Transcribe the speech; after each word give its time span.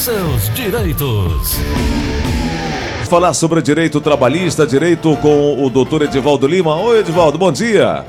seus 0.00 0.48
direitos. 0.54 1.56
Falar 3.08 3.34
sobre 3.34 3.60
direito 3.60 4.00
trabalhista, 4.00 4.66
direito 4.66 5.14
com 5.18 5.62
o 5.62 5.68
doutor 5.68 6.02
Edivaldo 6.02 6.46
Lima. 6.46 6.74
Oi, 6.76 7.00
Edivaldo, 7.00 7.36
bom 7.36 7.52
dia. 7.52 8.04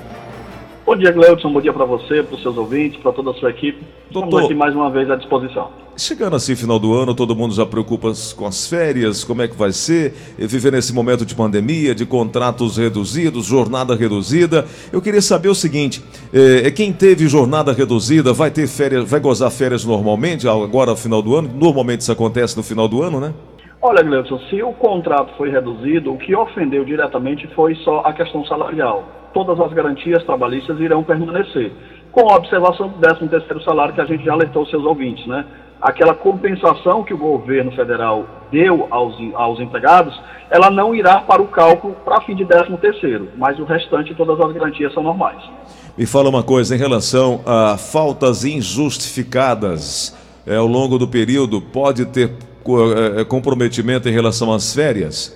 Bom 0.92 0.98
dia, 0.98 1.10
Gleudson. 1.10 1.50
Bom 1.50 1.62
dia 1.62 1.72
para 1.72 1.86
você, 1.86 2.22
para 2.22 2.36
os 2.36 2.42
seus 2.42 2.58
ouvintes, 2.58 3.00
para 3.00 3.14
toda 3.14 3.32
a 3.32 3.34
sua 3.36 3.50
equipe. 3.50 3.82
Estamos 4.08 4.30
Doutor. 4.30 4.44
aqui 4.44 4.54
mais 4.54 4.76
uma 4.76 4.90
vez 4.90 5.10
à 5.10 5.16
disposição. 5.16 5.70
Chegando 5.96 6.36
assim, 6.36 6.54
final 6.54 6.78
do 6.78 6.94
ano, 6.94 7.16
todo 7.16 7.34
mundo 7.34 7.54
já 7.54 7.66
preocupa 7.66 8.12
com 8.36 8.46
as 8.46 8.68
férias, 8.68 9.24
como 9.24 9.42
é 9.42 9.48
que 9.48 9.56
vai 9.56 9.71
ser, 9.71 10.12
viver 10.38 10.74
nesse 10.74 10.93
momento 10.93 11.25
de 11.25 11.34
pandemia, 11.34 11.96
de 11.96 12.06
contratos 12.06 12.75
reduzidos, 12.75 13.46
jornada 13.46 13.96
reduzida. 13.96 14.66
Eu 14.92 15.02
queria 15.02 15.21
saber 15.21 15.48
o 15.48 15.56
seguinte: 15.56 16.04
é, 16.34 16.70
quem 16.71 16.92
teve 16.92 17.26
jornada 17.30 17.71
reduzida 17.71 18.34
vai 18.34 18.52
ter 18.52 18.68
férias, 18.68 19.10
vai 19.10 19.21
gozar 19.21 19.50
férias 19.50 19.86
normalmente, 19.86 20.46
agora 20.46 20.94
final 20.98 21.21
do 21.21 21.38
ano? 21.38 21.50
Normalmente 21.55 22.02
isso 22.02 22.12
acontece 22.12 22.58
no 22.58 22.64
final 22.64 22.89
do 22.89 23.01
ano, 23.01 23.21
né? 23.21 23.34
Olha, 23.82 24.04
Gleudson, 24.04 24.39
se 24.50 24.62
o 24.62 24.73
contrato 24.73 25.37
foi 25.37 25.51
reduzido, 25.51 26.12
o 26.12 26.18
que 26.18 26.36
ofendeu 26.36 26.84
diretamente 26.84 27.48
foi 27.56 27.76
só 27.76 28.01
a 28.01 28.12
questão 28.12 28.46
salarial. 28.46 29.21
Todas 29.34 29.60
as 29.60 29.71
garantias 29.74 30.24
trabalhistas 30.24 30.80
irão 30.80 31.04
permanecer, 31.04 31.71
com 32.12 32.30
a 32.30 32.36
observação 32.36 32.90
do 32.90 33.00
13º 33.00 33.64
salário 33.64 33.94
que 33.94 34.02
a 34.02 34.06
gente 34.06 34.26
já 34.26 34.34
alertou 34.34 34.66
seus 34.66 34.84
ouvintes, 34.84 35.26
né? 35.28 35.45
Aquela 35.81 36.14
compensação 36.14 37.04
que 37.04 37.14
o 37.14 37.17
governo 37.17 37.72
federal 37.72 38.26
deu 38.52 38.88
aos, 38.92 39.16
aos 39.34 39.59
empregados, 39.59 40.14
ela 40.50 40.70
não 40.70 40.94
irá 40.94 41.22
para 41.22 41.42
o 41.42 41.48
cálculo 41.48 41.95
para 42.06 42.22
fim 42.22 42.36
de 42.36 42.45
13º, 42.45 43.30
mas 43.38 43.58
o 43.58 43.64
restante, 43.64 44.14
todas 44.14 44.40
as 44.40 44.52
garantias 44.54 44.94
são 44.94 45.02
normais. 45.02 45.42
Me 45.98 46.06
fala 46.06 46.30
uma 46.30 46.44
coisa 46.44 46.76
em 46.76 46.78
relação 46.78 47.42
a 47.45 47.78
faltas 47.78 48.44
injustificadas 48.45 50.16
é, 50.45 50.56
ao 50.56 50.68
longo 50.68 50.98
do 51.00 51.08
período, 51.08 51.62
pode 51.62 52.06
ter 52.06 52.32
co- 52.64 52.94
é, 52.94 53.23
comprometimento 53.23 54.08
em 54.09 54.12
relação 54.12 54.52
às 54.54 54.73
férias? 54.76 55.36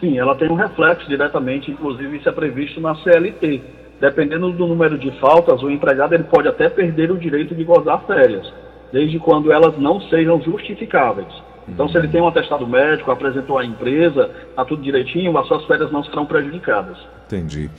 Sim, 0.00 0.18
ela 0.18 0.34
tem 0.34 0.50
um 0.50 0.54
reflexo 0.54 1.08
diretamente, 1.08 1.70
inclusive 1.70 2.16
isso 2.16 2.28
é 2.28 2.32
previsto 2.32 2.80
na 2.80 2.94
CLT. 2.96 3.62
Dependendo 4.00 4.50
do 4.52 4.66
número 4.66 4.98
de 4.98 5.10
faltas, 5.20 5.62
o 5.62 5.70
empregado 5.70 6.14
ele 6.14 6.24
pode 6.24 6.48
até 6.48 6.68
perder 6.68 7.10
o 7.10 7.18
direito 7.18 7.54
de 7.54 7.64
gozar 7.64 8.04
férias, 8.06 8.52
desde 8.92 9.18
quando 9.18 9.52
elas 9.52 9.78
não 9.78 10.00
sejam 10.02 10.40
justificáveis. 10.42 11.32
Então, 11.66 11.88
se 11.88 11.96
ele 11.96 12.08
tem 12.08 12.20
um 12.20 12.28
atestado 12.28 12.66
médico, 12.66 13.10
apresentou 13.10 13.56
à 13.56 13.64
empresa, 13.64 14.30
está 14.50 14.64
tudo 14.64 14.82
direitinho, 14.82 15.36
as 15.38 15.46
suas 15.48 15.64
férias 15.64 15.90
não 15.90 16.04
serão 16.04 16.26
prejudicadas. 16.26 16.98
Entendi. 17.26 17.70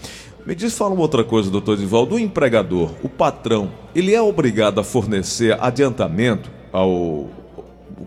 Me 0.46 0.56
diz, 0.56 0.78
fala 0.78 0.94
uma 0.94 1.02
outra 1.02 1.24
coisa, 1.24 1.52
doutor 1.52 1.74
Edivaldo. 1.74 2.16
O 2.16 2.20
empregador, 2.20 2.92
o 3.04 3.10
patrão, 3.10 3.70
ele 3.96 4.14
é 4.14 4.22
obrigado 4.22 4.80
a 4.80 4.84
fornecer 4.84 5.58
adiantamento 5.60 6.50
ao 6.72 7.30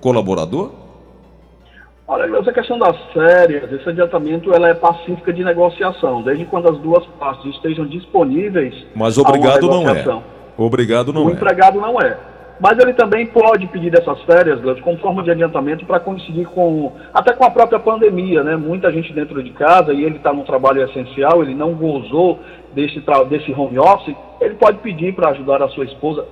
colaborador? 0.01 0.73
Olha, 2.09 2.39
essa 2.39 2.51
questão 2.55 2.79
das 2.79 2.97
férias, 3.13 3.71
esse 3.71 3.87
adiantamento, 3.87 4.51
ela 4.55 4.71
é 4.71 4.75
pacífica 4.75 5.31
de 5.31 5.45
negociação, 5.45 6.23
desde 6.23 6.47
quando 6.47 6.71
as 6.71 6.79
duas 6.79 7.05
partes 7.21 7.55
estejam 7.55 7.85
disponíveis. 7.85 8.75
Mas 8.97 9.19
obrigado 9.19 9.69
não 9.69 9.87
é. 9.87 10.23
Obrigado 10.57 11.13
não 11.13 11.27
o 11.27 11.31
é. 11.31 11.33
empregado 11.35 11.79
não 11.79 12.01
é. 12.01 12.17
Mas 12.59 12.79
ele 12.79 12.93
também 12.95 13.27
pode 13.27 13.67
pedir 13.69 13.91
dessas 13.91 14.21
férias, 14.23 14.61
Gleudson, 14.61 14.83
como 14.83 14.99
forma 14.99 15.23
de 15.23 15.31
adiantamento 15.31 15.85
para 15.85 16.01
coincidir 16.01 16.49
com, 16.49 16.93
até 17.15 17.33
com 17.33 17.45
a 17.45 17.51
própria 17.51 17.79
pandemia, 17.79 18.43
né? 18.43 18.57
Muita 18.57 18.91
gente 18.91 19.13
dentro 19.13 19.43
de 19.43 19.51
casa 19.51 19.93
e 19.93 20.03
ele 20.03 20.17
está 20.17 20.33
num 20.33 20.43
trabalho 20.43 20.83
essencial, 20.83 21.43
ele 21.43 21.55
não 21.55 21.75
gozou 21.75 22.41
desse, 22.75 23.01
desse 23.29 23.53
home 23.53 23.79
office, 23.79 24.17
ele 24.41 24.55
pode 24.55 24.79
pedir 24.79 25.15
para 25.15 25.31
ajudar 25.31 25.63
a 25.63 25.69
sua 25.69 25.85
esposa, 25.85 26.25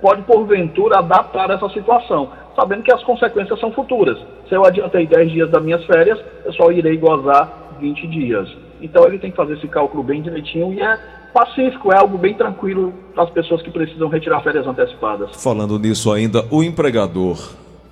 pode 0.00 0.22
porventura 0.22 1.00
adaptar 1.00 1.50
essa 1.50 1.68
situação, 1.70 2.30
sabendo 2.56 2.82
que 2.82 2.92
as 2.92 3.02
consequências 3.02 3.58
são 3.60 3.70
futuras. 3.72 4.18
Se 4.50 4.56
eu 4.56 4.64
adiantei 4.64 5.06
10 5.06 5.30
dias 5.30 5.48
das 5.48 5.62
minhas 5.62 5.84
férias, 5.86 6.18
eu 6.44 6.52
só 6.54 6.72
irei 6.72 6.96
gozar 6.96 7.76
20 7.80 8.06
dias. 8.08 8.48
Então 8.82 9.06
ele 9.06 9.20
tem 9.20 9.30
que 9.30 9.36
fazer 9.36 9.54
esse 9.54 9.68
cálculo 9.68 10.02
bem 10.02 10.20
direitinho 10.20 10.74
e 10.74 10.82
é 10.82 10.98
pacífico, 11.32 11.92
é 11.92 11.96
algo 11.96 12.18
bem 12.18 12.34
tranquilo 12.34 12.92
para 13.14 13.22
as 13.22 13.30
pessoas 13.30 13.62
que 13.62 13.70
precisam 13.70 14.08
retirar 14.08 14.40
férias 14.40 14.66
antecipadas. 14.66 15.40
Falando 15.40 15.78
nisso 15.78 16.12
ainda, 16.12 16.44
o 16.50 16.64
empregador, 16.64 17.38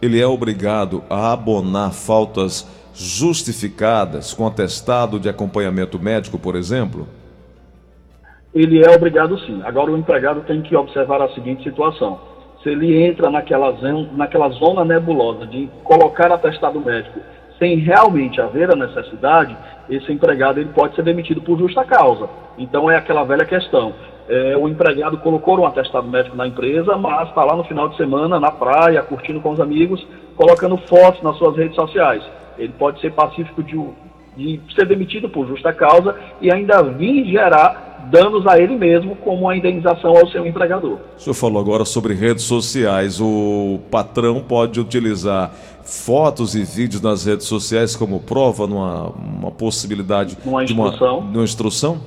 ele 0.03 0.21
é 0.21 0.27
obrigado 0.27 1.05
a 1.09 1.32
abonar 1.32 1.93
faltas 1.93 2.69
justificadas 2.93 4.34
com 4.34 4.44
atestado 4.44 5.21
de 5.21 5.28
acompanhamento 5.28 5.97
médico, 6.00 6.41
por 6.41 6.56
exemplo? 6.56 7.06
Ele 8.53 8.84
é 8.84 8.91
obrigado 8.91 9.38
sim. 9.47 9.62
Agora 9.65 9.93
o 9.93 9.97
empregado 9.97 10.41
tem 10.41 10.61
que 10.61 10.75
observar 10.75 11.22
a 11.22 11.28
seguinte 11.34 11.62
situação. 11.62 12.19
Se 12.62 12.70
ele 12.70 13.02
entra 13.04 13.30
naquela, 13.30 13.72
zon- 13.72 14.08
naquela 14.12 14.48
zona 14.50 14.84
nebulosa 14.84 15.46
de 15.46 15.69
colocar 15.84 16.32
atestado 16.32 16.80
médico 16.80 17.20
sem 17.58 17.76
realmente 17.76 18.41
haver 18.41 18.70
a 18.70 18.76
necessidade, 18.76 19.56
esse 19.91 20.12
empregado 20.12 20.60
ele 20.60 20.70
pode 20.70 20.94
ser 20.94 21.02
demitido 21.02 21.41
por 21.41 21.58
justa 21.58 21.84
causa. 21.84 22.28
Então 22.56 22.88
é 22.91 22.96
aquela 22.96 23.24
velha 23.24 23.44
questão. 23.44 23.92
É, 24.28 24.56
o 24.56 24.69
empregado 24.69 25.19
colocou 25.19 25.58
um 25.58 25.66
atestado 25.66 26.06
médico 26.06 26.36
na 26.36 26.46
empresa, 26.46 26.96
mas 26.96 27.28
está 27.28 27.42
lá 27.44 27.56
no 27.56 27.64
final 27.64 27.88
de 27.88 27.96
semana, 27.96 28.38
na 28.38 28.52
praia, 28.52 29.02
curtindo 29.02 29.40
com 29.40 29.50
os 29.50 29.60
amigos, 29.60 30.06
colocando 30.36 30.76
fotos 30.76 31.22
nas 31.22 31.36
suas 31.36 31.56
redes 31.56 31.75
sociais. 31.75 32.22
Ele 32.58 32.72
pode 32.78 33.00
ser 33.00 33.12
pacífico 33.12 33.62
de, 33.62 33.76
de 34.38 34.60
ser 34.75 34.87
demitido 34.87 35.28
por 35.28 35.47
justa 35.49 35.72
causa 35.72 36.15
e 36.41 36.50
ainda 36.53 36.81
vir 36.82 37.25
gerar 37.26 38.09
danos 38.10 38.47
a 38.47 38.59
ele 38.59 38.76
mesmo 38.76 39.16
como 39.16 39.43
uma 39.43 39.56
indenização 39.56 40.16
ao 40.16 40.28
seu 40.28 40.47
empregador. 40.47 40.99
O 41.16 41.21
senhor 41.21 41.34
falou 41.34 41.60
agora 41.60 41.84
sobre 41.84 42.15
redes 42.15 42.44
sociais. 42.44 43.21
O 43.21 43.81
patrão 43.91 44.41
pode 44.41 44.81
utilizar 44.81 45.50
fotos 45.82 46.54
e 46.54 46.62
vídeos 46.62 47.03
nas 47.03 47.26
redes 47.26 47.47
sociais 47.47 47.97
como 47.97 48.21
prova 48.21 48.66
numa 48.66 49.09
uma 49.09 49.50
possibilidade 49.50 50.38
Numa 50.44 50.65
de 50.65 50.72
uma, 50.72 50.88
instrução. 50.88 51.31
de 51.31 51.37
uma 51.38 51.44
instrução? 51.44 52.00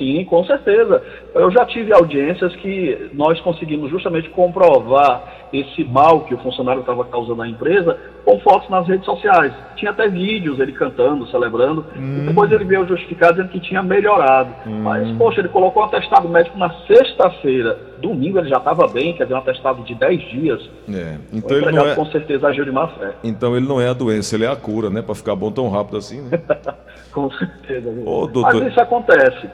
Sim, 0.00 0.24
com 0.24 0.42
certeza. 0.46 1.02
Eu 1.34 1.50
já 1.50 1.66
tive 1.66 1.92
audiências 1.92 2.56
que 2.56 3.10
nós 3.12 3.38
conseguimos 3.42 3.90
justamente 3.90 4.30
comprovar 4.30 5.40
esse 5.52 5.84
mal 5.84 6.20
que 6.22 6.32
o 6.34 6.38
funcionário 6.38 6.80
estava 6.80 7.04
causando 7.04 7.42
à 7.42 7.48
empresa 7.48 7.98
com 8.24 8.38
fotos 8.40 8.70
nas 8.70 8.86
redes 8.88 9.04
sociais. 9.04 9.52
Tinha 9.76 9.90
até 9.90 10.08
vídeos 10.08 10.58
ele 10.58 10.72
cantando, 10.72 11.26
celebrando, 11.26 11.84
e 11.96 12.26
depois 12.28 12.50
ele 12.52 12.64
veio 12.64 12.86
justificar 12.86 13.32
dizendo 13.32 13.48
que 13.50 13.60
tinha 13.60 13.82
melhorado. 13.82 14.54
Mas, 14.64 15.10
poxa, 15.18 15.40
ele 15.40 15.48
colocou 15.48 15.82
um 15.82 15.86
atestado 15.86 16.28
médico 16.28 16.56
na 16.56 16.70
sexta-feira. 16.86 17.76
Domingo 18.00 18.38
ele 18.38 18.48
já 18.48 18.56
estava 18.56 18.86
bem, 18.88 19.12
quer 19.12 19.24
dizer, 19.24 19.34
um 19.34 19.38
atestado 19.38 19.82
de 19.82 19.94
10 19.94 20.20
dias. 20.30 20.70
É. 20.88 21.16
Então 21.32 21.56
ele, 21.58 21.72
não 21.72 21.86
é, 21.86 21.94
com 21.94 22.06
certeza 22.06 22.48
agiu 22.48 22.64
de 22.64 22.72
má 22.72 22.88
fé. 22.88 23.12
então 23.22 23.54
ele 23.54 23.66
não 23.68 23.78
é 23.80 23.88
a 23.88 23.92
doença, 23.92 24.36
ele 24.36 24.44
é 24.44 24.48
a 24.48 24.56
cura, 24.56 24.88
né? 24.88 25.02
Para 25.02 25.14
ficar 25.14 25.34
bom 25.36 25.50
tão 25.50 25.68
rápido 25.68 25.98
assim, 25.98 26.22
né? 26.22 26.40
Com 27.12 27.28
certeza. 27.32 27.90
Ô, 28.06 28.26
doutor- 28.28 28.54
Mas 28.62 28.68
isso 28.70 28.80
acontece. 28.80 29.48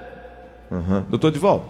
Uhum. 0.71 1.05
Doutor 1.09 1.31
Dival, 1.31 1.65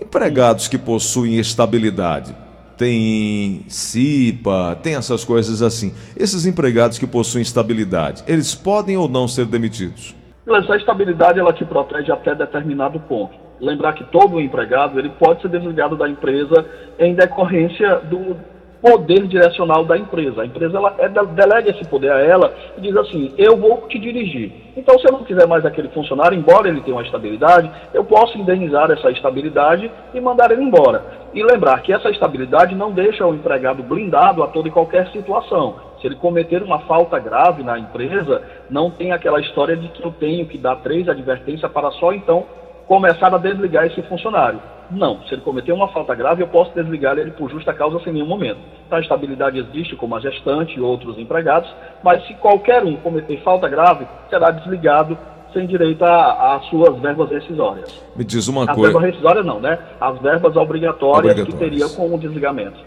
empregados 0.00 0.68
que 0.68 0.78
possuem 0.78 1.38
estabilidade, 1.38 2.34
tem 2.76 3.64
CIPA, 3.68 4.78
tem 4.82 4.96
essas 4.96 5.24
coisas 5.24 5.62
assim. 5.62 5.94
Esses 6.16 6.46
empregados 6.46 6.98
que 6.98 7.06
possuem 7.06 7.42
estabilidade, 7.42 8.24
eles 8.26 8.54
podem 8.54 8.96
ou 8.96 9.08
não 9.08 9.28
ser 9.28 9.46
demitidos? 9.46 10.14
Essa 10.46 10.76
estabilidade 10.76 11.38
ela 11.38 11.52
te 11.52 11.64
protege 11.64 12.12
até 12.12 12.34
determinado 12.34 13.00
ponto. 13.00 13.34
Lembrar 13.60 13.94
que 13.94 14.04
todo 14.04 14.40
empregado 14.40 14.98
ele 14.98 15.08
pode 15.10 15.40
ser 15.40 15.48
desligado 15.48 15.96
da 15.96 16.08
empresa 16.08 16.66
em 16.98 17.14
decorrência 17.14 17.96
do 18.00 18.36
poder 18.84 19.26
direcional 19.26 19.82
da 19.82 19.96
empresa. 19.96 20.42
A 20.42 20.46
empresa 20.46 20.76
ela 20.76 20.94
é, 20.98 21.08
delega 21.08 21.70
esse 21.70 21.88
poder 21.88 22.12
a 22.12 22.20
ela 22.20 22.52
e 22.76 22.82
diz 22.82 22.94
assim: 22.94 23.32
eu 23.38 23.56
vou 23.56 23.88
te 23.88 23.98
dirigir. 23.98 24.52
Então, 24.76 24.98
se 24.98 25.06
eu 25.06 25.12
não 25.12 25.24
quiser 25.24 25.46
mais 25.46 25.64
aquele 25.64 25.88
funcionário, 25.88 26.36
embora 26.36 26.68
ele 26.68 26.82
tenha 26.82 26.94
uma 26.94 27.02
estabilidade, 27.02 27.70
eu 27.94 28.04
posso 28.04 28.36
indenizar 28.36 28.90
essa 28.90 29.10
estabilidade 29.10 29.90
e 30.12 30.20
mandar 30.20 30.50
ele 30.50 30.62
embora. 30.62 31.02
E 31.32 31.42
lembrar 31.42 31.80
que 31.80 31.92
essa 31.94 32.10
estabilidade 32.10 32.74
não 32.74 32.92
deixa 32.92 33.26
o 33.26 33.34
empregado 33.34 33.82
blindado 33.82 34.42
a 34.42 34.48
toda 34.48 34.68
e 34.68 34.70
qualquer 34.70 35.08
situação. 35.08 35.76
Se 36.00 36.06
ele 36.06 36.16
cometer 36.16 36.62
uma 36.62 36.80
falta 36.80 37.18
grave 37.18 37.62
na 37.62 37.78
empresa, 37.78 38.42
não 38.68 38.90
tem 38.90 39.12
aquela 39.12 39.40
história 39.40 39.76
de 39.76 39.88
que 39.88 40.04
eu 40.04 40.12
tenho 40.12 40.46
que 40.46 40.58
dar 40.58 40.76
três 40.76 41.08
advertências 41.08 41.70
para 41.72 41.90
só 41.92 42.12
então 42.12 42.44
começar 42.86 43.34
a 43.34 43.38
desligar 43.38 43.86
esse 43.86 44.02
funcionário. 44.02 44.60
Não, 44.90 45.22
se 45.22 45.34
ele 45.34 45.42
cometer 45.42 45.72
uma 45.72 45.88
falta 45.88 46.14
grave, 46.14 46.42
eu 46.42 46.48
posso 46.48 46.72
desligar 46.74 47.16
ele 47.18 47.30
por 47.30 47.50
justa 47.50 47.72
causa 47.72 47.98
sem 48.04 48.12
nenhum 48.12 48.26
momento. 48.26 48.58
Então, 48.86 48.98
a 48.98 49.00
estabilidade 49.00 49.58
existe, 49.58 49.96
como 49.96 50.14
a 50.14 50.20
gestante 50.20 50.76
e 50.76 50.80
outros 50.80 51.18
empregados, 51.18 51.68
mas 52.02 52.26
se 52.26 52.34
qualquer 52.34 52.84
um 52.84 52.96
cometer 52.96 53.40
falta 53.42 53.66
grave, 53.68 54.06
será 54.28 54.50
desligado 54.50 55.16
sem 55.54 55.66
direito 55.66 56.04
às 56.04 56.66
suas 56.66 57.00
verbas 57.00 57.30
rescisórias. 57.30 57.88
Me 58.16 58.24
diz 58.24 58.48
uma 58.48 58.64
As 58.64 58.74
coisa. 58.76 58.92
verbas 58.92 59.10
rescisórias 59.10 59.46
não, 59.46 59.60
né? 59.60 59.78
As 60.00 60.20
verbas 60.20 60.54
obrigatórias, 60.56 61.34
que 61.34 61.40
Obrigatórias. 61.42 61.86
teria 61.86 61.96
com 61.96 62.14
o 62.14 62.18
desligamento. 62.18 62.78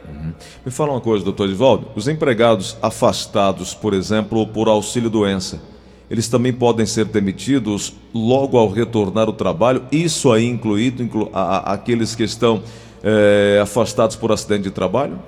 Me 0.65 0.71
fala 0.71 0.91
uma 0.91 1.01
coisa, 1.01 1.23
doutor 1.23 1.45
Edivaldo. 1.45 1.87
Os 1.95 2.07
empregados 2.07 2.77
afastados, 2.81 3.73
por 3.73 3.93
exemplo, 3.93 4.45
por 4.47 4.67
auxílio 4.67 5.09
doença, 5.09 5.61
eles 6.09 6.27
também 6.29 6.53
podem 6.53 6.85
ser 6.85 7.05
demitidos 7.05 7.95
logo 8.13 8.57
ao 8.57 8.69
retornar 8.69 9.27
ao 9.27 9.33
trabalho, 9.33 9.83
isso 9.91 10.31
aí 10.31 10.45
incluído 10.45 11.03
inclu 11.03 11.29
a- 11.33 11.57
a- 11.57 11.73
aqueles 11.73 12.15
que 12.15 12.23
estão 12.23 12.61
eh, 13.03 13.59
afastados 13.61 14.15
por 14.15 14.31
acidente 14.31 14.63
de 14.63 14.71
trabalho? 14.71 15.19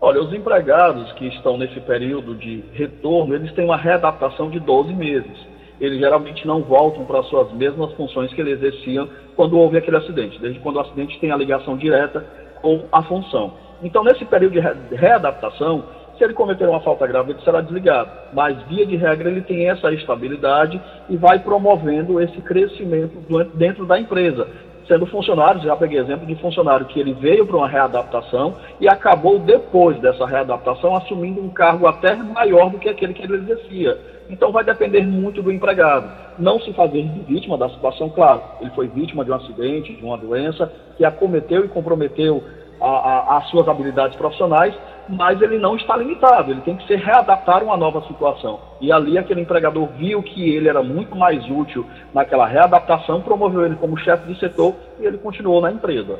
Olha, 0.00 0.20
os 0.22 0.32
empregados 0.34 1.10
que 1.12 1.26
estão 1.28 1.56
nesse 1.56 1.80
período 1.80 2.34
de 2.34 2.62
retorno, 2.74 3.34
eles 3.34 3.52
têm 3.54 3.64
uma 3.64 3.76
readaptação 3.76 4.50
de 4.50 4.60
12 4.60 4.92
meses. 4.92 5.32
Eles 5.80 5.98
geralmente 5.98 6.46
não 6.46 6.62
voltam 6.62 7.04
para 7.04 7.22
suas 7.24 7.50
mesmas 7.52 7.92
funções 7.94 8.32
que 8.34 8.40
eles 8.40 8.60
exerciam 8.62 9.08
quando 9.34 9.58
houve 9.58 9.78
aquele 9.78 9.96
acidente, 9.96 10.38
desde 10.40 10.60
quando 10.60 10.76
o 10.76 10.80
acidente 10.80 11.18
tem 11.20 11.30
a 11.32 11.36
ligação 11.36 11.76
direta 11.76 12.24
com 12.60 12.82
a 12.92 13.02
função. 13.02 13.54
Então, 13.82 14.04
nesse 14.04 14.24
período 14.24 14.52
de 14.52 14.94
readaptação, 14.94 15.84
se 16.16 16.24
ele 16.24 16.34
cometer 16.34 16.68
uma 16.68 16.80
falta 16.80 17.06
grave, 17.06 17.32
ele 17.32 17.40
será 17.42 17.60
desligado. 17.60 18.10
Mas, 18.32 18.60
via 18.64 18.86
de 18.86 18.96
regra, 18.96 19.30
ele 19.30 19.42
tem 19.42 19.68
essa 19.68 19.92
estabilidade 19.92 20.80
e 21.08 21.16
vai 21.16 21.38
promovendo 21.38 22.20
esse 22.20 22.40
crescimento 22.40 23.14
dentro 23.54 23.86
da 23.86 23.98
empresa 23.98 24.46
sendo 24.86 25.06
funcionário, 25.06 25.62
já 25.62 25.76
peguei 25.76 25.98
exemplo 25.98 26.26
de 26.26 26.34
funcionário 26.36 26.86
que 26.86 26.98
ele 26.98 27.14
veio 27.14 27.46
para 27.46 27.56
uma 27.56 27.68
readaptação 27.68 28.54
e 28.80 28.88
acabou 28.88 29.38
depois 29.38 29.98
dessa 30.00 30.26
readaptação 30.26 30.96
assumindo 30.96 31.40
um 31.40 31.48
cargo 31.48 31.86
até 31.86 32.14
maior 32.14 32.70
do 32.70 32.78
que 32.78 32.88
aquele 32.88 33.14
que 33.14 33.22
ele 33.22 33.36
exercia. 33.36 33.98
Então 34.28 34.50
vai 34.52 34.64
depender 34.64 35.02
muito 35.02 35.42
do 35.42 35.52
empregado. 35.52 36.10
Não 36.38 36.60
se 36.60 36.72
fazer 36.72 37.08
vítima 37.26 37.56
da 37.56 37.68
situação, 37.68 38.08
claro, 38.10 38.42
ele 38.60 38.70
foi 38.70 38.88
vítima 38.88 39.24
de 39.24 39.30
um 39.30 39.34
acidente, 39.34 39.94
de 39.94 40.04
uma 40.04 40.16
doença 40.16 40.70
que 40.96 41.04
acometeu 41.04 41.64
e 41.64 41.68
comprometeu 41.68 42.42
as 42.80 43.48
suas 43.48 43.68
habilidades 43.68 44.16
profissionais, 44.16 44.74
mas 45.08 45.40
ele 45.40 45.58
não 45.58 45.76
está 45.76 45.96
limitado, 45.96 46.50
ele 46.50 46.60
tem 46.60 46.76
que 46.76 46.86
se 46.86 46.94
readaptar 46.96 47.62
a 47.62 47.64
uma 47.64 47.76
nova 47.76 48.02
situação. 48.06 48.60
E 48.80 48.92
ali 48.92 49.18
aquele 49.18 49.40
empregador 49.40 49.88
viu 49.98 50.22
que 50.22 50.54
ele 50.54 50.68
era 50.68 50.82
muito 50.82 51.16
mais 51.16 51.44
útil 51.50 51.86
naquela 52.14 52.46
readaptação, 52.46 53.20
promoveu 53.20 53.66
ele 53.66 53.76
como 53.76 53.98
chefe 53.98 54.32
de 54.32 54.38
setor 54.38 54.74
e 55.00 55.04
ele 55.04 55.18
continuou 55.18 55.60
na 55.60 55.72
empresa. 55.72 56.18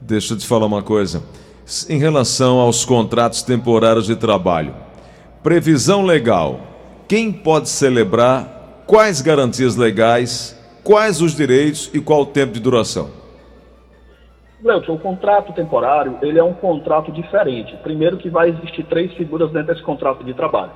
Deixa 0.00 0.34
eu 0.34 0.38
te 0.38 0.46
falar 0.46 0.66
uma 0.66 0.82
coisa. 0.82 1.22
Em 1.88 1.98
relação 1.98 2.58
aos 2.58 2.84
contratos 2.84 3.42
temporários 3.42 4.06
de 4.06 4.14
trabalho, 4.14 4.74
previsão 5.42 6.04
legal. 6.04 6.60
Quem 7.08 7.32
pode 7.32 7.68
celebrar? 7.68 8.84
Quais 8.86 9.20
garantias 9.20 9.74
legais? 9.74 10.56
Quais 10.84 11.20
os 11.20 11.34
direitos 11.34 11.90
e 11.92 12.00
qual 12.00 12.22
o 12.22 12.26
tempo 12.26 12.52
de 12.52 12.60
duração? 12.60 13.10
Leuton, 14.62 14.94
o 14.94 14.98
contrato 14.98 15.52
temporário, 15.52 16.18
ele 16.22 16.38
é 16.38 16.44
um 16.44 16.54
contrato 16.54 17.12
diferente. 17.12 17.76
Primeiro 17.82 18.16
que 18.16 18.30
vai 18.30 18.48
existir 18.48 18.84
três 18.84 19.12
figuras 19.14 19.50
dentro 19.50 19.68
desse 19.68 19.82
contrato 19.82 20.24
de 20.24 20.32
trabalho. 20.34 20.72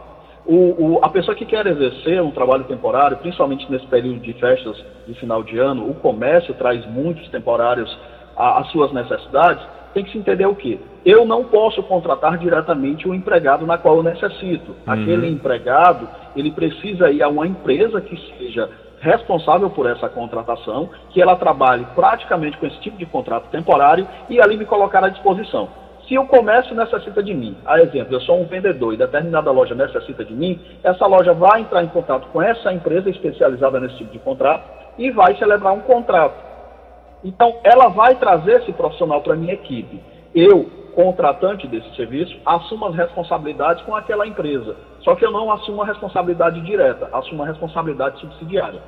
O, 0.46 0.54
o, 0.54 0.98
a 1.02 1.08
pessoa 1.08 1.34
que 1.34 1.44
quer 1.44 1.66
exercer 1.66 2.20
um 2.22 2.30
trabalho 2.30 2.64
temporário, 2.64 3.16
principalmente 3.18 3.70
nesse 3.70 3.86
período 3.86 4.20
de 4.20 4.32
festas 4.34 4.76
de 5.06 5.14
final 5.14 5.42
de 5.42 5.58
ano, 5.58 5.88
o 5.88 5.94
comércio 5.94 6.54
traz 6.54 6.84
muitos 6.86 7.28
temporários 7.28 7.96
às 8.36 8.70
suas 8.70 8.92
necessidades, 8.92 9.62
tem 9.92 10.04
que 10.04 10.12
se 10.12 10.18
entender 10.18 10.46
o 10.46 10.54
quê? 10.54 10.78
Eu 11.04 11.24
não 11.24 11.44
posso 11.44 11.82
contratar 11.82 12.38
diretamente 12.38 13.08
o 13.08 13.14
empregado 13.14 13.66
na 13.66 13.76
qual 13.76 13.96
eu 13.96 14.02
necessito. 14.02 14.70
Uhum. 14.70 14.76
Aquele 14.86 15.28
empregado, 15.28 16.08
ele 16.36 16.50
precisa 16.50 17.10
ir 17.10 17.22
a 17.22 17.28
uma 17.28 17.46
empresa 17.46 18.00
que 18.00 18.16
seja 18.38 18.68
responsável 19.00 19.70
por 19.70 19.86
essa 19.86 20.08
contratação, 20.08 20.90
que 21.08 21.20
ela 21.20 21.36
trabalhe 21.36 21.86
praticamente 21.94 22.56
com 22.58 22.66
esse 22.66 22.78
tipo 22.80 22.96
de 22.96 23.06
contrato 23.06 23.48
temporário 23.50 24.06
e 24.28 24.40
ali 24.40 24.56
me 24.56 24.66
colocar 24.66 25.02
à 25.02 25.08
disposição. 25.08 25.68
Se 26.06 26.18
o 26.18 26.26
comércio 26.26 26.74
necessita 26.74 27.22
de 27.22 27.32
mim, 27.32 27.56
a 27.64 27.80
exemplo, 27.80 28.14
eu 28.14 28.20
sou 28.22 28.40
um 28.40 28.44
vendedor 28.44 28.92
e 28.92 28.96
determinada 28.96 29.50
loja 29.50 29.74
necessita 29.74 30.24
de 30.24 30.34
mim, 30.34 30.60
essa 30.82 31.06
loja 31.06 31.32
vai 31.32 31.60
entrar 31.60 31.82
em 31.82 31.88
contato 31.88 32.26
com 32.32 32.42
essa 32.42 32.72
empresa 32.72 33.08
especializada 33.08 33.78
nesse 33.78 33.96
tipo 33.96 34.12
de 34.12 34.18
contrato 34.18 34.64
e 34.98 35.10
vai 35.10 35.36
celebrar 35.36 35.72
um 35.72 35.80
contrato. 35.80 36.34
Então, 37.22 37.54
ela 37.62 37.88
vai 37.88 38.16
trazer 38.16 38.62
esse 38.62 38.72
profissional 38.72 39.20
para 39.20 39.36
minha 39.36 39.54
equipe. 39.54 40.00
Eu, 40.34 40.68
contratante 40.94 41.66
desse 41.66 41.94
serviço, 41.96 42.36
assumo 42.44 42.86
as 42.86 42.94
responsabilidades 42.94 43.82
com 43.84 43.94
aquela 43.94 44.26
empresa. 44.26 44.76
Só 45.00 45.14
que 45.14 45.24
eu 45.24 45.30
não 45.30 45.50
assumo 45.50 45.82
a 45.82 45.86
responsabilidade 45.86 46.60
direta, 46.60 47.08
assumo 47.12 47.42
a 47.42 47.46
responsabilidade 47.46 48.20
subsidiária. 48.20 48.80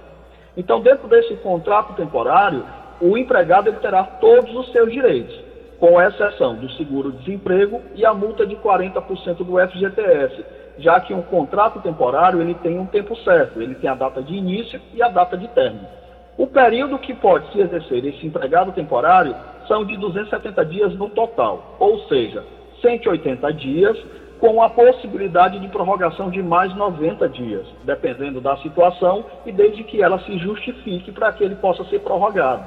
Então, 0.57 0.81
dentro 0.81 1.09
desse 1.09 1.35
contrato 1.37 1.95
temporário, 1.95 2.65
o 3.01 3.17
empregado 3.17 3.69
ele 3.69 3.79
terá 3.79 4.05
todos 4.05 4.55
os 4.55 4.71
seus 4.71 4.93
direitos, 4.93 5.35
com 5.81 6.01
exceção 6.01 6.55
do 6.55 6.71
seguro-desemprego 6.73 7.81
e 7.95 8.05
a 8.05 8.15
multa 8.15 8.47
de 8.47 8.55
40% 8.57 9.39
do 9.39 9.59
FGTS, 9.59 10.45
já 10.79 11.01
que 11.01 11.13
um 11.13 11.23
contrato 11.23 11.81
temporário 11.81 12.41
ele 12.41 12.55
tem 12.55 12.79
um 12.79 12.87
tempo 12.87 13.17
certo, 13.17 13.61
ele 13.61 13.75
tem 13.75 13.91
a 13.91 13.95
data 13.95 14.23
de 14.23 14.35
início 14.35 14.81
e 14.95 15.03
a 15.03 15.09
data 15.09 15.37
de 15.37 15.49
término. 15.49 15.87
O 16.37 16.47
período 16.47 16.99
que 16.99 17.15
pode 17.15 17.51
se 17.53 17.61
exercer 17.61 18.05
esse 18.05 18.27
empregado 18.27 18.73
temporário 18.73 19.35
são 19.73 19.87
de 19.87 19.97
270 19.97 20.67
dias 20.67 20.95
no 20.99 21.09
total, 21.09 21.77
ou 21.79 22.01
seja, 22.01 22.45
180 22.83 23.51
dias 23.55 23.97
com 24.39 24.63
a 24.63 24.69
possibilidade 24.69 25.59
de 25.59 25.69
prorrogação 25.69 26.29
de 26.29 26.43
mais 26.43 26.75
90 26.77 27.27
dias, 27.31 27.67
dependendo 27.83 28.39
da 28.39 28.55
situação 28.59 29.25
e 29.47 29.53
desde 29.53 29.83
que 29.83 30.03
ela 30.03 30.19
se 30.19 30.37
justifique 30.37 31.11
para 31.11 31.33
que 31.33 31.43
ele 31.43 31.55
possa 31.55 31.85
ser 31.85 32.01
prorrogado. 32.01 32.65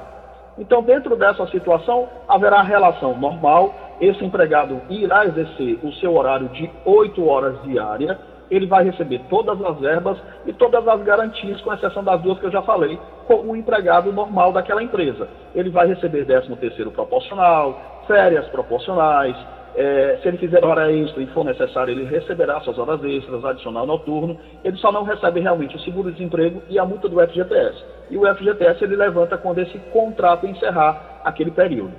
Então, 0.57 0.81
dentro 0.81 1.15
dessa 1.15 1.45
situação, 1.47 2.09
haverá 2.27 2.63
relação 2.63 3.15
normal, 3.19 3.75
esse 4.01 4.25
empregado 4.25 4.81
irá 4.89 5.27
exercer 5.27 5.77
o 5.83 5.93
seu 5.93 6.15
horário 6.15 6.49
de 6.49 6.71
8 6.85 7.23
horas 7.23 7.61
diárias, 7.61 8.17
ele 8.49 8.67
vai 8.67 8.83
receber 8.83 9.21
todas 9.29 9.61
as 9.63 9.79
verbas 9.79 10.17
e 10.45 10.53
todas 10.53 10.87
as 10.87 11.01
garantias, 11.03 11.61
com 11.61 11.73
exceção 11.73 12.03
das 12.03 12.21
duas 12.21 12.39
que 12.39 12.45
eu 12.45 12.51
já 12.51 12.61
falei, 12.61 12.99
como 13.27 13.51
um 13.51 13.55
empregado 13.55 14.11
normal 14.11 14.51
daquela 14.51 14.83
empresa. 14.83 15.27
Ele 15.53 15.69
vai 15.69 15.87
receber 15.87 16.25
13 16.25 16.55
terceiro 16.55 16.91
proporcional, 16.91 18.03
férias 18.07 18.47
proporcionais, 18.49 19.35
é, 19.77 20.19
se 20.21 20.27
ele 20.29 20.37
fizer 20.37 20.63
hora 20.63 20.89
extra 20.91 21.21
e 21.21 21.27
for 21.27 21.43
necessário, 21.43 21.91
ele 21.91 22.05
receberá 22.05 22.61
suas 22.61 22.77
horas 22.77 23.03
extras, 23.03 23.43
adicional 23.43 23.85
noturno. 23.85 24.39
Ele 24.63 24.77
só 24.77 24.89
não 24.91 25.03
recebe 25.03 25.41
realmente 25.41 25.75
o 25.75 25.79
seguro-desemprego 25.79 26.61
e 26.69 26.79
a 26.79 26.85
multa 26.85 27.09
do 27.09 27.19
FGTS. 27.19 27.83
E 28.09 28.17
o 28.17 28.35
FGTS 28.35 28.83
ele 28.85 28.95
levanta 28.95 29.37
quando 29.37 29.59
esse 29.59 29.77
contrato 29.91 30.47
encerrar 30.47 31.19
aquele 31.25 31.51
período. 31.51 31.91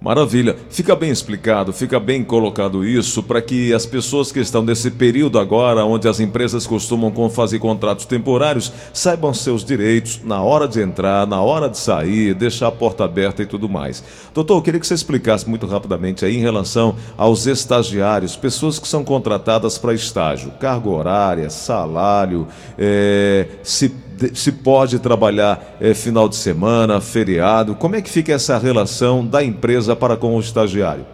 Maravilha. 0.00 0.54
Fica 0.68 0.94
bem 0.94 1.10
explicado, 1.10 1.72
fica 1.72 1.98
bem 1.98 2.22
colocado 2.22 2.84
isso 2.84 3.22
para 3.22 3.40
que 3.40 3.72
as 3.72 3.86
pessoas 3.86 4.30
que 4.30 4.38
estão 4.38 4.62
nesse 4.62 4.90
período 4.90 5.38
agora, 5.38 5.84
onde 5.84 6.06
as 6.06 6.20
empresas 6.20 6.66
costumam 6.66 7.12
fazer 7.30 7.58
contratos 7.58 8.04
temporários, 8.04 8.72
saibam 8.92 9.32
seus 9.32 9.64
direitos 9.64 10.20
na 10.22 10.42
hora 10.42 10.68
de 10.68 10.80
entrar, 10.80 11.26
na 11.26 11.40
hora 11.40 11.68
de 11.68 11.78
sair, 11.78 12.34
deixar 12.34 12.68
a 12.68 12.72
porta 12.72 13.04
aberta 13.04 13.42
e 13.42 13.46
tudo 13.46 13.68
mais. 13.68 14.04
Doutor, 14.34 14.58
eu 14.58 14.62
queria 14.62 14.78
que 14.78 14.86
você 14.86 14.94
explicasse 14.94 15.48
muito 15.48 15.66
rapidamente 15.66 16.24
aí 16.24 16.36
em 16.36 16.40
relação 16.40 16.94
aos 17.16 17.46
estagiários, 17.46 18.36
pessoas 18.36 18.78
que 18.78 18.86
são 18.86 19.02
contratadas 19.02 19.78
para 19.78 19.94
estágio, 19.94 20.52
carga 20.60 20.90
horária, 20.90 21.50
salário, 21.50 22.46
é, 22.78 23.46
se 23.62 24.05
se 24.34 24.52
pode 24.52 24.98
trabalhar 24.98 25.76
é, 25.80 25.94
final 25.94 26.28
de 26.28 26.36
semana, 26.36 27.00
feriado? 27.00 27.74
Como 27.74 27.96
é 27.96 28.02
que 28.02 28.10
fica 28.10 28.32
essa 28.32 28.58
relação 28.58 29.26
da 29.26 29.42
empresa 29.42 29.94
para 29.94 30.16
com 30.16 30.36
o 30.36 30.40
estagiário? 30.40 31.04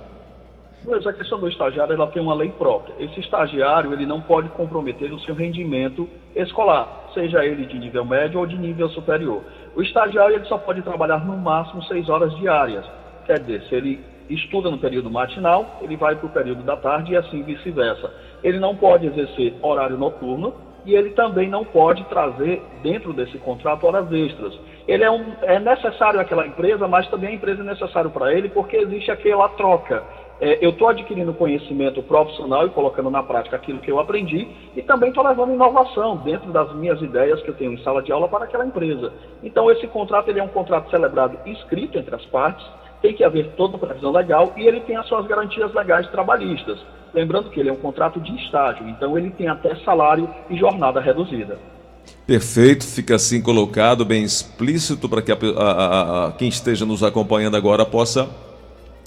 Mas 0.84 1.06
a 1.06 1.12
questão 1.12 1.38
do 1.38 1.48
estagiário 1.48 1.94
ela 1.94 2.08
tem 2.08 2.20
uma 2.20 2.34
lei 2.34 2.50
própria. 2.50 2.94
Esse 2.98 3.20
estagiário 3.20 3.92
ele 3.92 4.04
não 4.04 4.20
pode 4.20 4.48
comprometer 4.50 5.12
o 5.12 5.20
seu 5.20 5.34
rendimento 5.34 6.08
escolar, 6.34 7.08
seja 7.14 7.44
ele 7.44 7.66
de 7.66 7.78
nível 7.78 8.04
médio 8.04 8.40
ou 8.40 8.46
de 8.46 8.58
nível 8.58 8.88
superior. 8.88 9.42
O 9.76 9.82
estagiário 9.82 10.36
ele 10.36 10.44
só 10.46 10.58
pode 10.58 10.82
trabalhar 10.82 11.24
no 11.24 11.36
máximo 11.36 11.82
seis 11.84 12.08
horas 12.08 12.34
diárias. 12.36 12.84
Quer 13.26 13.38
dizer, 13.38 13.62
se 13.68 13.74
ele 13.74 14.04
estuda 14.28 14.70
no 14.70 14.78
período 14.78 15.10
matinal, 15.10 15.78
ele 15.82 15.96
vai 15.96 16.16
para 16.16 16.26
o 16.26 16.30
período 16.30 16.62
da 16.62 16.76
tarde 16.76 17.12
e 17.12 17.16
assim 17.16 17.42
vice-versa. 17.42 18.10
Ele 18.42 18.58
não 18.58 18.74
pode 18.74 19.06
exercer 19.06 19.54
horário 19.62 19.96
noturno, 19.96 20.52
e 20.84 20.94
ele 20.94 21.10
também 21.10 21.48
não 21.48 21.64
pode 21.64 22.04
trazer 22.04 22.62
dentro 22.82 23.12
desse 23.12 23.38
contrato 23.38 23.86
horas 23.86 24.10
extras. 24.12 24.58
Ele 24.86 25.04
é, 25.04 25.10
um, 25.10 25.32
é 25.42 25.58
necessário 25.58 26.18
àquela 26.18 26.46
empresa, 26.46 26.88
mas 26.88 27.08
também 27.08 27.30
a 27.30 27.34
empresa 27.34 27.62
é 27.62 27.64
necessário 27.64 28.10
para 28.10 28.32
ele 28.34 28.48
porque 28.48 28.76
existe 28.76 29.10
aquela 29.10 29.48
troca. 29.50 30.02
É, 30.40 30.58
eu 30.60 30.70
estou 30.70 30.88
adquirindo 30.88 31.32
conhecimento 31.32 32.02
profissional 32.02 32.66
e 32.66 32.70
colocando 32.70 33.08
na 33.08 33.22
prática 33.22 33.54
aquilo 33.54 33.78
que 33.78 33.92
eu 33.92 34.00
aprendi 34.00 34.48
e 34.74 34.82
também 34.82 35.10
estou 35.10 35.24
levando 35.24 35.52
inovação 35.52 36.16
dentro 36.16 36.50
das 36.50 36.74
minhas 36.74 37.00
ideias 37.00 37.40
que 37.42 37.50
eu 37.50 37.54
tenho 37.54 37.72
em 37.72 37.78
sala 37.78 38.02
de 38.02 38.10
aula 38.10 38.26
para 38.26 38.46
aquela 38.46 38.66
empresa. 38.66 39.12
Então 39.40 39.70
esse 39.70 39.86
contrato 39.86 40.28
ele 40.28 40.40
é 40.40 40.42
um 40.42 40.48
contrato 40.48 40.90
celebrado 40.90 41.38
escrito 41.46 41.96
entre 41.96 42.16
as 42.16 42.24
partes, 42.26 42.66
tem 43.02 43.14
que 43.14 43.24
haver 43.24 43.50
toda 43.56 43.76
a 43.76 43.78
previsão 43.78 44.12
legal 44.12 44.54
e 44.56 44.62
ele 44.62 44.80
tem 44.80 44.96
as 44.96 45.06
suas 45.08 45.26
garantias 45.26 45.74
legais 45.74 46.08
trabalhistas. 46.10 46.78
Lembrando 47.12 47.50
que 47.50 47.60
ele 47.60 47.68
é 47.68 47.72
um 47.72 47.76
contrato 47.76 48.20
de 48.20 48.34
estágio, 48.36 48.88
então 48.88 49.18
ele 49.18 49.30
tem 49.30 49.48
até 49.48 49.74
salário 49.84 50.30
e 50.48 50.56
jornada 50.56 51.00
reduzida. 51.00 51.58
Perfeito, 52.26 52.86
fica 52.86 53.16
assim 53.16 53.42
colocado, 53.42 54.04
bem 54.04 54.22
explícito, 54.22 55.08
para 55.08 55.20
que 55.20 55.32
a, 55.32 55.36
a, 55.36 56.28
a, 56.28 56.32
quem 56.32 56.48
esteja 56.48 56.86
nos 56.86 57.02
acompanhando 57.02 57.56
agora 57.56 57.84
possa 57.84 58.28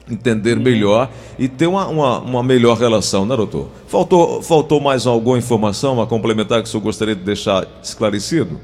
entender 0.09 0.55
melhor 0.57 1.09
e 1.39 1.47
ter 1.47 1.65
uma, 1.65 1.87
uma, 1.87 2.19
uma, 2.19 2.43
melhor 2.43 2.77
relação, 2.77 3.25
né, 3.25 3.35
doutor? 3.35 3.69
Faltou, 3.87 4.41
faltou 4.43 4.79
mais 4.79 5.07
alguma 5.07 5.37
informação 5.37 6.01
a 6.01 6.05
complementar 6.05 6.61
que 6.61 6.67
o 6.67 6.71
senhor 6.71 6.83
gostaria 6.83 7.15
de 7.15 7.23
deixar 7.23 7.65
esclarecido? 7.81 8.59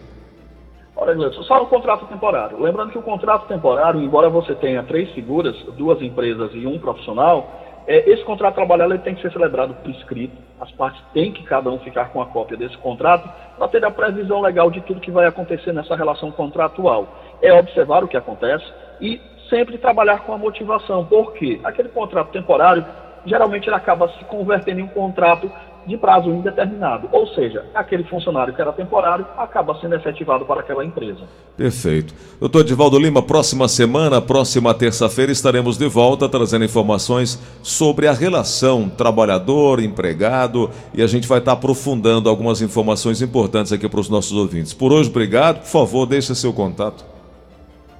Só 1.43 1.63
o 1.63 1.67
contrato 1.67 2.05
temporário. 2.05 2.61
Lembrando 2.61 2.91
que 2.91 2.97
o 2.97 3.01
contrato 3.01 3.47
temporário, 3.47 4.01
embora 4.01 4.29
você 4.29 4.55
tenha 4.55 4.83
três 4.83 5.09
figuras, 5.11 5.55
duas 5.77 6.01
empresas 6.01 6.51
e 6.53 6.65
um 6.65 6.79
profissional, 6.79 7.59
É, 7.87 8.07
esse 8.11 8.23
contrato 8.23 8.53
de 8.53 8.57
trabalho 8.57 8.83
ele 8.83 8.99
tem 8.99 9.15
que 9.15 9.23
ser 9.23 9.31
celebrado 9.31 9.73
por 9.73 9.89
escrito, 9.89 10.37
as 10.59 10.71
partes 10.73 11.01
têm 11.13 11.31
que 11.31 11.43
cada 11.43 11.67
um 11.67 11.79
ficar 11.79 12.11
com 12.11 12.21
a 12.21 12.27
cópia 12.27 12.55
desse 12.55 12.77
contrato 12.77 13.27
para 13.57 13.67
ter 13.69 13.83
a 13.83 13.89
previsão 13.89 14.39
legal 14.39 14.69
de 14.69 14.81
tudo 14.81 15.01
que 15.01 15.09
vai 15.09 15.25
acontecer 15.25 15.73
nessa 15.73 15.95
relação 15.95 16.31
contratual. 16.31 17.07
É 17.41 17.51
observar 17.51 18.03
o 18.03 18.07
que 18.07 18.15
acontece 18.15 18.63
e 19.01 19.19
sempre 19.49 19.79
trabalhar 19.79 20.19
com 20.19 20.31
a 20.31 20.37
motivação, 20.37 21.05
porque 21.05 21.59
aquele 21.63 21.89
contrato 21.89 22.29
temporário 22.31 22.85
geralmente 23.25 23.67
ele 23.67 23.75
acaba 23.75 24.07
se 24.09 24.23
convertendo 24.25 24.79
em 24.79 24.83
um 24.83 24.87
contrato 24.87 25.51
de 25.85 25.97
prazo 25.97 26.29
indeterminado. 26.29 27.09
Ou 27.11 27.27
seja, 27.27 27.65
aquele 27.73 28.03
funcionário 28.03 28.53
que 28.53 28.61
era 28.61 28.71
temporário 28.71 29.25
acaba 29.37 29.79
sendo 29.79 29.95
efetivado 29.95 30.45
para 30.45 30.61
aquela 30.61 30.85
empresa. 30.85 31.21
Perfeito. 31.57 32.13
Doutor 32.39 32.63
Divaldo 32.63 32.99
Lima, 32.99 33.21
próxima 33.21 33.67
semana, 33.67 34.21
próxima 34.21 34.73
terça-feira, 34.73 35.31
estaremos 35.31 35.77
de 35.77 35.87
volta 35.87 36.29
trazendo 36.29 36.65
informações 36.65 37.41
sobre 37.61 38.07
a 38.07 38.13
relação 38.13 38.89
trabalhador-empregado 38.89 40.69
e 40.93 41.01
a 41.01 41.07
gente 41.07 41.27
vai 41.27 41.39
estar 41.39 41.53
aprofundando 41.53 42.29
algumas 42.29 42.61
informações 42.61 43.21
importantes 43.21 43.71
aqui 43.71 43.87
para 43.89 43.99
os 43.99 44.09
nossos 44.09 44.33
ouvintes. 44.33 44.73
Por 44.73 44.93
hoje, 44.93 45.09
obrigado. 45.09 45.59
Por 45.59 45.67
favor, 45.67 46.05
deixe 46.05 46.33
seu 46.35 46.53
contato. 46.53 47.05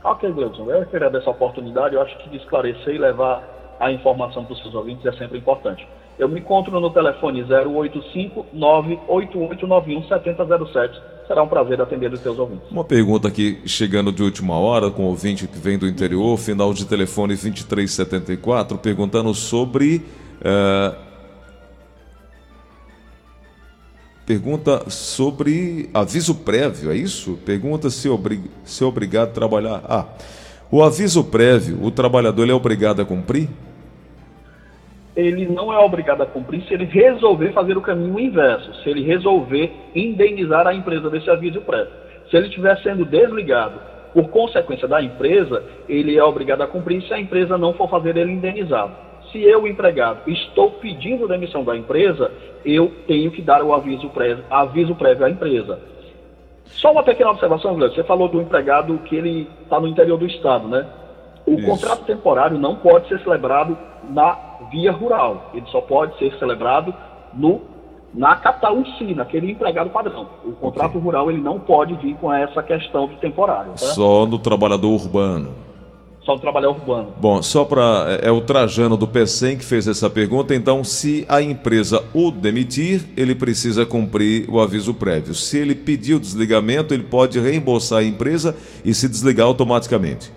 Ok, 0.04 0.32
Gleudson. 0.32 0.70
Eu 0.72 0.86
queria 0.86 1.10
dessa 1.10 1.30
oportunidade. 1.30 1.96
Eu 1.96 2.02
acho 2.02 2.18
que 2.18 2.36
esclarecer 2.36 2.96
e 2.96 2.98
levar 2.98 3.44
a 3.80 3.92
informação 3.92 4.44
para 4.44 4.54
os 4.54 4.62
seus 4.62 4.74
ouvintes 4.74 5.06
é 5.06 5.12
sempre 5.14 5.38
importante. 5.38 5.88
Eu 6.20 6.30
me 6.30 6.40
encontro 6.40 6.80
no 6.80 6.90
telefone 6.90 7.44
085 7.44 8.46
98891 8.54 10.08
7007. 10.08 11.02
Será 11.28 11.44
um 11.44 11.48
prazer 11.48 11.82
atender 11.82 12.12
os 12.12 12.20
seus 12.20 12.38
ouvintes. 12.38 12.70
Uma 12.70 12.84
pergunta 12.84 13.28
aqui 13.28 13.62
chegando 13.66 14.12
de 14.12 14.22
última 14.22 14.58
hora 14.60 14.92
com 14.92 15.06
ouvinte 15.06 15.48
que 15.48 15.58
vem 15.58 15.78
do 15.78 15.88
interior, 15.88 16.38
final 16.38 16.74
de 16.74 16.86
telefone 16.86 17.36
2374, 17.36 18.78
perguntando 18.78 19.34
sobre. 19.34 20.04
Uh, 20.42 21.12
pergunta 24.26 24.90
sobre 24.90 25.90
aviso 25.94 26.36
prévio, 26.36 26.92
é 26.92 26.96
isso? 26.96 27.38
Pergunta 27.46 27.90
se, 27.90 28.08
obrig, 28.08 28.44
se 28.64 28.84
é 28.84 28.88
obrigado 28.88 29.30
a 29.30 29.32
trabalhar. 29.32 29.82
Ah, 29.86 30.06
o 30.70 30.84
aviso 30.84 31.24
prévio, 31.24 31.84
o 31.84 31.92
trabalhador 31.92 32.50
é 32.50 32.54
obrigado 32.54 33.02
a 33.02 33.06
cumprir? 33.06 33.50
Ele 35.16 35.46
não 35.48 35.74
é 35.74 35.80
obrigado 35.80 36.22
a 36.22 36.26
cumprir 36.26 36.62
se 36.64 36.74
ele 36.74 36.86
resolver 36.86 37.52
fazer 37.52 37.78
o 37.78 37.82
caminho 37.82 38.20
inverso, 38.20 38.74
se 38.82 38.90
ele 38.90 39.04
resolver 39.04 39.72
indenizar 39.94 40.66
a 40.68 40.74
empresa 40.74 41.10
desse 41.10 41.30
aviso 41.30 41.62
prévio. 41.62 41.92
Se 42.30 42.38
ele 42.38 42.48
estiver 42.48 42.78
sendo 42.82 43.04
desligado 43.04 43.80
por 44.14 44.30
consequência 44.30 44.88
da 44.88 45.02
empresa, 45.02 45.64
ele 45.88 46.18
é 46.18 46.24
obrigado 46.24 46.62
a 46.62 46.68
cumprir 46.68 47.02
se 47.04 47.14
a 47.14 47.20
empresa 47.20 47.58
não 47.58 47.74
for 47.74 47.90
fazer 47.90 48.16
ele 48.16 48.32
indenizado. 48.32 48.94
Se 49.32 49.42
eu, 49.42 49.66
empregado, 49.66 50.30
estou 50.30 50.72
pedindo 50.72 51.28
demissão 51.28 51.64
da 51.64 51.76
empresa, 51.76 52.32
eu 52.66 52.92
tenho 53.08 53.32
que 53.32 53.42
dar 53.42 53.64
o 53.64 53.74
aviso 53.74 54.10
prévio, 54.10 54.44
aviso 54.50 54.96
prévio 54.96 55.26
à 55.26 55.30
empresa. 55.30 55.80
Só 56.66 56.92
uma 56.92 57.04
pequena 57.04 57.32
observação, 57.32 57.76
Gleison. 57.76 57.96
Você 57.96 58.04
falou 58.04 58.28
do 58.28 58.42
empregado 58.42 58.98
que 59.00 59.16
ele 59.16 59.48
está 59.64 59.80
no 59.80 59.88
interior 59.88 60.18
do 60.18 60.26
estado, 60.26 60.68
né? 60.68 60.86
O 61.52 61.56
Isso. 61.56 61.68
contrato 61.68 62.06
temporário 62.06 62.58
não 62.58 62.78
pode 62.78 63.10
ser 63.10 63.20
celebrado 63.20 63.78
na 64.10 64.38
via 64.72 64.90
rural. 64.90 65.52
Ele 65.54 65.66
só 65.70 65.82
pode 65.82 66.18
ser 66.18 66.34
celebrado 66.40 66.94
no, 67.34 67.60
na 68.14 68.38
capital 68.38 68.78
em 68.78 68.86
si, 68.98 69.14
naquele 69.14 69.52
empregado 69.52 69.90
padrão. 69.90 70.30
O 70.46 70.54
contrato 70.54 70.92
okay. 70.92 71.02
rural 71.02 71.30
ele 71.30 71.42
não 71.42 71.60
pode 71.60 71.94
vir 71.96 72.16
com 72.16 72.32
essa 72.32 72.64
questão 72.64 73.06
do 73.06 73.18
temporário. 73.18 73.72
Tá? 73.72 73.80
Só 73.80 74.26
no 74.26 74.40
trabalhador 74.40 74.94
urbano. 74.94 75.50
Só 76.24 76.36
no 76.36 76.40
trabalhador 76.40 76.78
urbano. 76.78 77.14
Bom, 77.20 77.42
só 77.42 77.66
para. 77.66 78.06
É, 78.24 78.30
é 78.30 78.32
o 78.32 78.40
Trajano 78.40 78.96
do 78.96 79.08
PECEM 79.08 79.58
que 79.58 79.66
fez 79.66 79.90
essa 79.90 80.10
pergunta. 80.10 80.56
Então, 80.56 80.86
se 80.86 81.26
a 81.28 81.42
empresa 81.42 82.02
o 82.14 82.32
demitir, 82.32 83.10
ele 83.18 83.36
precisa 83.36 83.86
cumprir 83.86 84.50
o 84.50 84.62
aviso 84.62 84.94
prévio. 84.94 85.34
Se 85.34 85.58
ele 85.58 85.76
pedir 85.76 86.14
o 86.14 86.20
desligamento, 86.20 86.94
ele 86.94 87.04
pode 87.04 87.38
reembolsar 87.42 88.00
a 88.00 88.04
empresa 88.06 88.56
e 88.86 88.94
se 88.94 89.10
desligar 89.10 89.48
automaticamente 89.48 90.32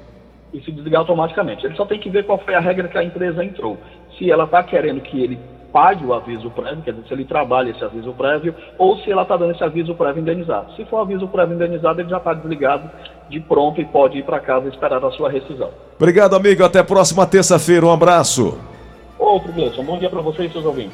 e 0.55 0.63
se 0.63 0.71
desligar 0.71 1.01
automaticamente. 1.01 1.67
Ele 1.67 1.75
só 1.75 1.85
tem 1.85 1.99
que 1.99 2.09
ver 2.09 2.25
qual 2.25 2.39
foi 2.39 2.55
a 2.55 2.61
regra 2.61 2.89
que 2.89 2.97
a 2.97 3.03
empresa 3.03 3.45
entrou. 3.45 3.77
Se 4.17 4.31
ela 4.31 4.45
está 4.45 4.63
querendo 4.63 5.01
que 5.01 5.21
ele 5.21 5.39
pague 5.73 6.07
o 6.07 6.15
aviso 6.15 6.49
prévio, 6.51 6.85
quer 6.85 6.93
dizer, 6.93 7.09
se 7.09 7.13
ele 7.13 7.25
trabalha 7.25 7.71
esse 7.71 7.85
aviso 7.85 8.13
prévio, 8.13 8.55
ou 8.79 8.97
se 8.99 9.11
ela 9.11 9.23
está 9.23 9.37
dando 9.37 9.51
esse 9.51 9.65
aviso 9.65 9.93
prévio 9.97 10.21
indenizado. 10.21 10.73
Se 10.77 10.85
for 10.85 10.99
aviso 10.99 11.27
prévio 11.27 11.57
indenizado, 11.57 12.01
ele 12.01 12.09
já 12.09 12.19
está 12.19 12.33
desligado 12.33 12.89
de 13.29 13.41
pronto 13.41 13.81
e 13.81 13.85
pode 13.85 14.19
ir 14.19 14.23
para 14.23 14.39
casa 14.39 14.69
esperar 14.69 15.05
a 15.05 15.11
sua 15.11 15.29
rescisão. 15.29 15.71
Obrigado, 15.97 16.37
amigo. 16.37 16.63
Até 16.63 16.79
a 16.79 16.85
próxima 16.85 17.27
terça-feira. 17.27 17.85
Um 17.85 17.93
abraço. 17.93 18.57
Outro, 19.19 19.53
Gleison. 19.53 19.83
Bom 19.83 19.99
dia 19.99 20.09
para 20.09 20.21
você 20.21 20.45
e 20.45 20.51
seus 20.51 20.65
ouvintes. 20.65 20.93